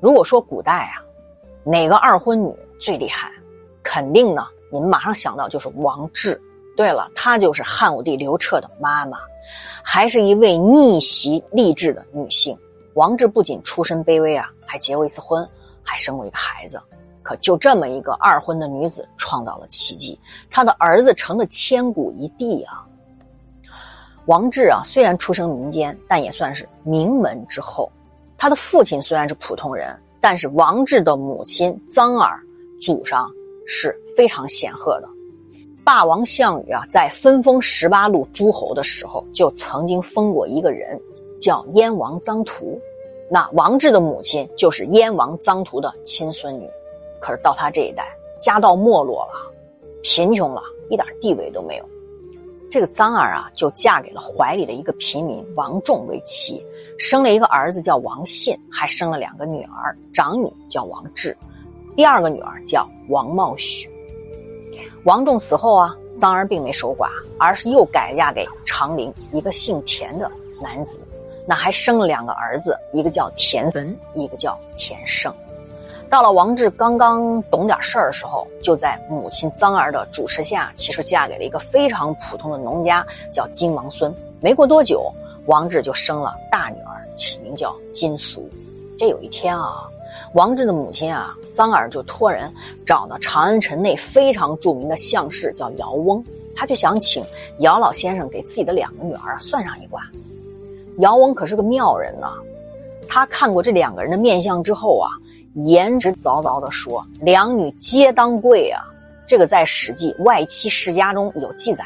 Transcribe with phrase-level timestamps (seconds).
[0.00, 1.02] 如果说古代啊，
[1.64, 3.30] 哪个二婚女最厉害，
[3.82, 6.40] 肯定呢，你们马上想到就是王志。
[6.76, 9.18] 对了，她就是汉武帝刘彻的妈妈，
[9.82, 12.56] 还是一位逆袭励志的女性。
[12.92, 15.48] 王志不仅出身卑微啊，还结过一次婚，
[15.82, 16.80] 还生过一个孩子。
[17.22, 20.20] 可就这么一个二婚的女子，创造了奇迹，
[20.50, 22.86] 她的儿子成了千古一帝啊。
[24.26, 27.90] 王志啊，虽然出生民间，但也算是名门之后。
[28.38, 32.40] 他的父亲虽然是普通人，但是王志的母亲臧儿
[32.80, 33.30] 祖上
[33.66, 35.08] 是非常显赫的。
[35.84, 41.00] 霸王项羽啊，在分封十八路诸侯的时候，就曾经封过一个人，
[41.40, 42.78] 叫燕王臧荼。
[43.30, 46.68] 那王志的母亲就是燕王臧荼的亲孙女。
[47.20, 49.32] 可是到他这一代，家道没落了，
[50.02, 50.60] 贫穷了，
[50.90, 51.84] 一点地位都没有。
[52.70, 56.60] 这个臧儿啊，就嫁给了怀里的一个平民王仲为妻，
[56.98, 61.36] 生了一个儿子叫王信，还生了两个女儿，长女叫王志，
[61.94, 63.88] 第二个女儿叫王茂许。
[65.04, 67.08] 王仲死后啊，臧儿并没守寡，
[67.38, 70.30] 而是又改嫁给长陵一个姓田的
[70.60, 71.00] 男子，
[71.46, 75.32] 那还生了两个儿子，一个叫田汾，一个叫田胜。
[76.08, 84.14] 到了王志刚刚懂点事儿的时候，就在母亲臧儿的主持下，其实嫁给了一个非常普通的农家，叫金王孙。
[84.40, 85.12] 没过多久，
[85.46, 88.48] 王志就生了大女儿，起名叫金俗。
[88.98, 89.88] 这有一天啊，
[90.34, 92.52] 王志的母亲啊，臧儿就托人
[92.84, 96.24] 找到长安城内非常著名的相士，叫姚翁，
[96.54, 97.24] 他就想请
[97.60, 100.02] 姚老先生给自己的两个女儿算上一卦。
[100.98, 102.28] 姚翁可是个妙人呢，
[103.08, 105.10] 他看过这两个人的面相之后啊。
[105.64, 108.84] 言之凿凿的说：“两女皆当贵啊！”
[109.26, 111.82] 这个在《史记外戚世家》中有记载。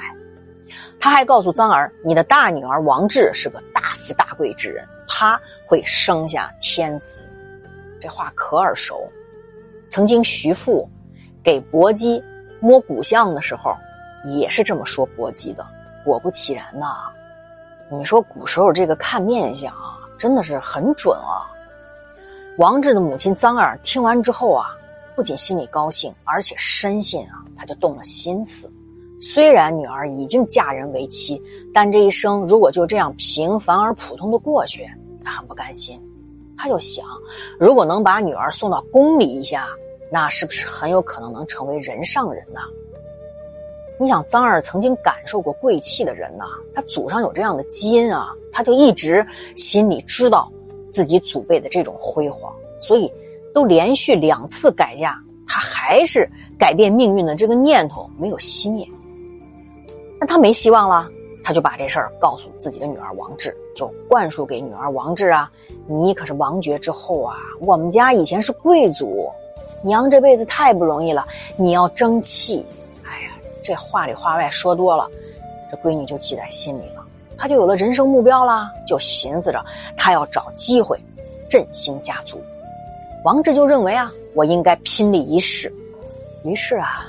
[1.01, 7.27] 他还告诉臧儿：“你的大女儿王志是个大富大贵之人，她会生下天子。”
[7.99, 9.11] 这话可耳熟。
[9.89, 10.89] 曾经徐父
[11.43, 12.23] 给伯姬
[12.61, 13.75] 摸骨相的时候，
[14.25, 15.67] 也是这么说伯姬的。
[16.05, 17.11] 果不其然呐！
[17.91, 21.49] 你说古时候这个看面相啊，真的是很准啊。
[22.57, 24.77] 王志的母亲臧儿听完之后啊，
[25.15, 28.71] 不仅心里高兴，而且深信啊，他就动了心思。
[29.21, 31.41] 虽然女儿已经嫁人为妻，
[31.75, 34.85] 但这一生如果就这样平凡而普通的过去，
[35.23, 36.01] 他很不甘心。
[36.57, 37.05] 他就想，
[37.59, 39.69] 如果能把女儿送到宫里一下，
[40.11, 42.61] 那是不是很有可能能成为人上人呢？
[43.99, 46.45] 你想，臧儿曾经感受过贵气的人呐，
[46.75, 50.51] 他祖上有这样的基因啊，他就一直心里知道。
[50.93, 53.09] 自己祖辈的这种辉煌，所以
[53.55, 55.17] 都连续两次改嫁，
[55.47, 56.29] 他还是
[56.59, 58.85] 改变命运的这个念头没有熄灭。
[60.21, 61.09] 那他没希望了，
[61.43, 65.51] 他就把这事儿告诉自己的女儿王志，就灌输给女儿王志啊
[65.89, 69.31] ：“你可是王爵之后啊，我们家以前是贵族，
[69.83, 71.27] 娘这辈子太不容易了，
[71.57, 72.65] 你要争气。”
[73.03, 73.31] 哎呀，
[73.63, 75.09] 这话里话外说多了，
[75.71, 77.03] 这闺女就记在心里了。
[77.39, 79.65] 她就有了人生目标啦，就寻思着
[79.97, 81.01] 她要找机会
[81.49, 82.39] 振兴家族。
[83.25, 85.73] 王志就认为啊，我应该拼力一试。
[86.45, 87.07] 于是啊，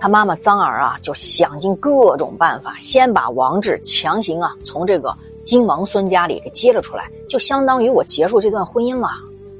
[0.00, 9.10] 他妈妈臧儿啊就想尽各种办法，先把王志强行啊从这个金王孙家里给接了出来，就相当于我结束这段婚姻了。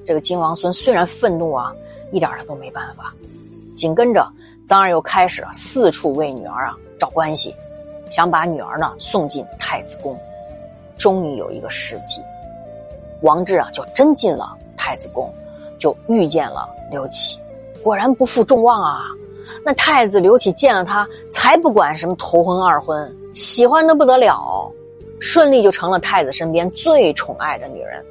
[0.07, 1.73] 这个金王孙虽然愤怒啊，
[2.11, 3.15] 一点他都没办法。
[3.75, 4.27] 紧跟着，
[4.67, 7.55] 臧儿又开始四处为女儿啊找关系。
[8.09, 10.19] 想把女儿呢送进太子宫，
[10.99, 12.21] 终于有一个时机，
[13.23, 15.33] 王志啊就真进了太子宫，
[15.79, 17.39] 就遇见了刘启，
[17.85, 19.05] 果然不负众望啊！
[19.65, 24.73] 那太子刘启见了他，才不管什么头婚二婚，喜欢的不得了，
[25.21, 28.05] 顺利就成了太子身边最宠爱的女人。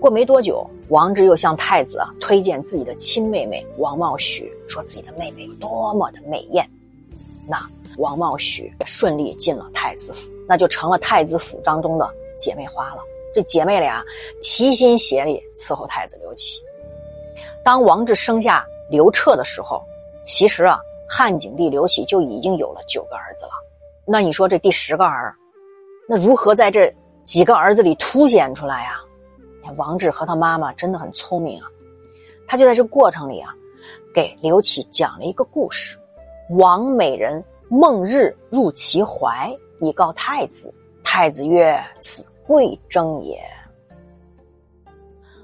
[0.00, 6.68] 过没多久，王志又向太子啊推荐自己的亲妹妹王茂许，说自己的妹妹有多么的美艳，
[7.46, 7.58] 那。
[7.96, 12.08] 王茂许也顺利进了太子府，那就成了太子府当中的
[12.38, 13.02] 姐妹花了。
[13.34, 14.04] 这姐妹俩
[14.40, 16.60] 齐心协力伺候太子刘启。
[17.64, 19.82] 当王志生下刘彻的时候，
[20.24, 20.78] 其实啊，
[21.08, 23.52] 汉景帝刘启就已经有了九个儿子了。
[24.06, 25.34] 那你说这第十个儿，
[26.08, 26.92] 那如何在这
[27.24, 29.00] 几个儿子里凸显出来呀？
[29.76, 31.66] 王志和他妈妈真的很聪明啊，
[32.46, 33.54] 他就在这过程里啊，
[34.14, 35.98] 给刘启讲了一个故事：
[36.50, 37.44] 王美人。
[37.70, 40.72] 梦日入其怀，以告太子。
[41.04, 43.38] 太子曰：“此贵征也。”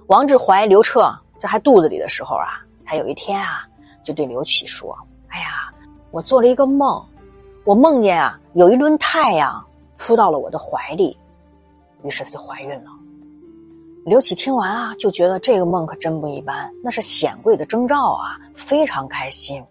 [0.08, 3.68] 王志怀刘彻这还肚子里的时候啊，他有一天啊，
[4.04, 4.96] 就对刘启说
[5.28, 5.72] ：“哎呀，
[6.10, 7.04] 我做了一个梦，
[7.64, 9.64] 我梦见啊，有一轮太阳
[9.96, 11.16] 扑到了我的怀里，
[12.04, 12.90] 于是他就怀孕了。
[14.04, 19.64] 刘启听完啊，就觉得这个梦可真不一般，那是显贵的征兆啊，非常开心。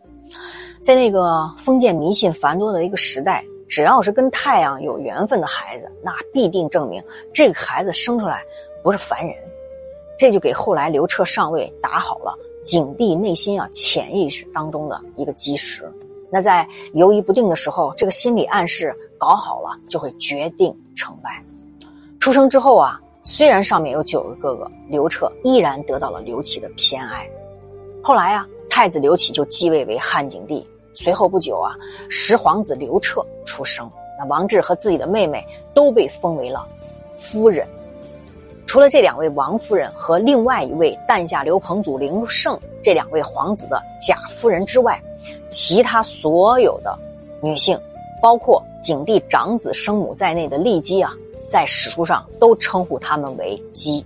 [0.82, 7.02] 在那个封建迷信繁多的一个时代，只要是跟太阳有缘分的孩子，那必定证明
[7.32, 8.42] 这个孩子生出来
[8.82, 9.36] 不是凡人。
[10.18, 15.84] 这就给后来刘彻上位打好了景帝内心啊潜意识当中的一个基石。
[16.32, 21.44] 那在犹豫不定的时候，这个心理暗示搞好了，就会决定成败。
[22.20, 23.00] 出生之后啊。
[23.26, 27.26] 虽然上面有九个哥哥，刘彻依然得到了刘启的偏爱。
[28.04, 30.68] 后来啊，太子刘启就继位为汉景帝。
[30.94, 31.72] 随后不久啊，
[32.10, 33.90] 十皇子刘彻出生。
[34.20, 35.42] 那王志和自己的妹妹
[35.74, 36.68] 都被封为了
[37.16, 37.66] 夫人。
[38.74, 45.00] 除了这两位王夫人和另外一位诞下刘彭祖、刘胜这两位皇子的贾夫人之外，
[45.48, 46.98] 其他所有的
[47.40, 47.80] 女性，
[48.20, 51.14] 包括景帝长子生母在内的骊姬啊。
[51.48, 54.04] 在史书上都称呼他们为姬，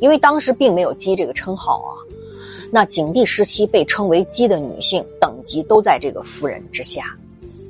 [0.00, 1.94] 因为当时并没有姬这个称号啊。
[2.72, 7.16] 那景帝时期被称为姬的女性等级都在这个夫人之下。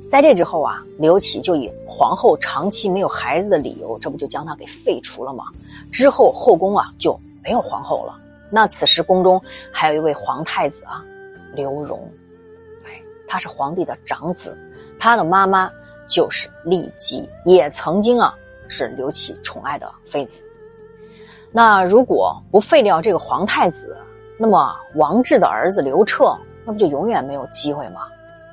[0.09, 5.45] 在这之后啊，刘启就以皇后长期没有孩子的理由，这不就将她给废除了吗？
[5.91, 8.19] 之后后宫啊就没有皇后了。
[8.49, 9.39] 那此时宫中
[9.71, 11.05] 还有一位皇太子啊，
[11.53, 12.09] 刘荣，
[12.83, 12.91] 对，
[13.27, 14.57] 他是皇帝的长子，
[14.99, 15.71] 他的妈妈
[16.07, 18.35] 就是骊姬，也曾经啊。
[18.71, 20.43] 是刘启宠爱的妃子。
[21.51, 23.97] 那如果不废掉这个皇太子，
[24.37, 28.01] 那么王志的儿子刘彻，那不就永远没有机会吗？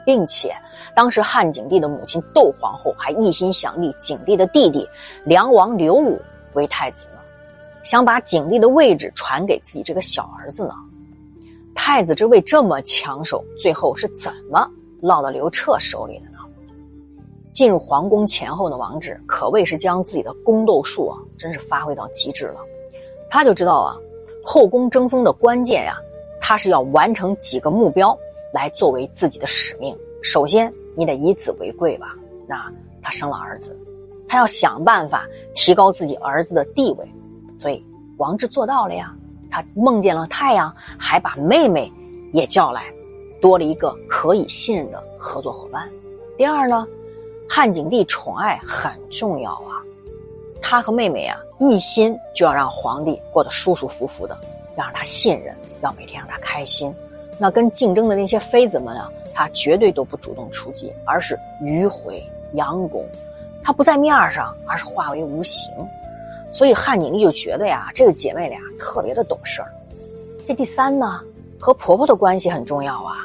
[0.06, 0.54] 并且，
[0.94, 4.88] 当时汉景帝的母亲窦皇后还一心想立景帝的弟弟
[5.24, 6.18] 梁王刘武
[6.54, 7.18] 为太子呢，
[7.82, 10.74] 想把景帝的位置传给自己这个小儿子呢。
[11.74, 14.66] 太子之位这么抢手，最后是怎么
[15.02, 16.38] 落到刘彻手里的呢？
[17.52, 22.60] 进入皇宫前后的王志可谓是将自己的宫斗术啊，真是发挥到极致了。
[23.28, 23.96] 他就知道啊，
[24.44, 25.96] 后宫争锋的关键呀，
[26.40, 28.16] 他是要完成几个目标
[28.52, 29.96] 来作为自己的使命。
[30.22, 32.14] 首先，你得以子为贵吧？
[32.48, 32.72] 那
[33.02, 33.78] 他生了儿子，
[34.28, 37.06] 他要想办法提高自己儿子的地位。
[37.58, 37.84] 所以，
[38.16, 39.14] 王志做到了呀。
[39.48, 41.90] 他梦见了太阳，还把妹妹
[42.32, 42.92] 也叫来，
[43.40, 45.88] 多了一个可以信任的合作伙伴。
[46.36, 46.86] 第二呢？
[47.48, 49.80] 汉景帝宠爱很重要啊，
[50.60, 54.36] 他和妹妹啊一心就要让皇帝过得舒舒服服的，
[54.76, 56.92] 要让他信任，要每天让他开心。
[57.38, 62.22] 那跟竞争的那些妃子们啊，他绝对都不主动出击，而是迂回
[62.54, 63.04] 佯攻。
[63.62, 65.72] 他不在面上，而是化为无形。
[66.52, 69.70] 所以汉景帝就觉得呀，这个姐妹俩特别的懂事儿。
[70.46, 71.20] 这第三呢，
[71.58, 73.16] 和婆婆的关系很重要啊。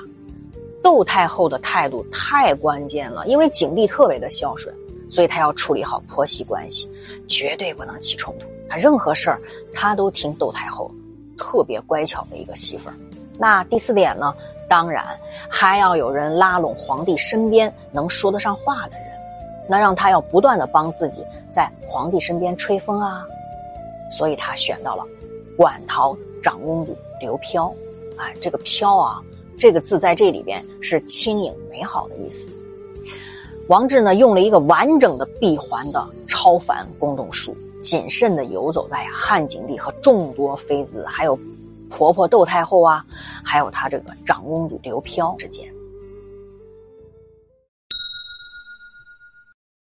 [0.83, 4.75] 窦太后的态度太关键了，因为景帝特别的孝顺，
[5.09, 6.89] 所以她要处理好婆媳关系，
[7.27, 8.47] 绝对不能起冲突。
[8.67, 9.39] 她任何事儿，
[9.75, 10.89] 她都听窦太后，
[11.37, 12.95] 特别乖巧的一个媳妇儿。
[13.41, 14.35] 那第四点呢？
[14.69, 15.03] 当然
[15.49, 19.07] 还要有人拉拢皇帝身边能说得上话的人，
[19.67, 23.25] 那让他要不断的帮自己在皇帝身边吹风啊。
[24.11, 25.03] 所以他选到了
[25.57, 27.73] 馆陶长公主刘飘，
[28.17, 29.19] 哎，这个飘啊。
[29.57, 32.51] 这个字在这里边是轻盈美好的意思。
[33.67, 41.37] 王志呢用了一个完整的闭环的超凡宫斗术，谨慎的游走在汉景帝和众多妃子，还有
[41.91, 43.05] 婆婆窦太后啊，
[43.43, 45.71] 还有她这个长公主刘飘之间。